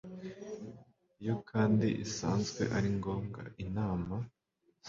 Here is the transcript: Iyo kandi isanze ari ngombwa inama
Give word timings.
Iyo 1.21 1.35
kandi 1.49 1.87
isanze 2.05 2.61
ari 2.77 2.89
ngombwa 2.97 3.41
inama 3.65 4.15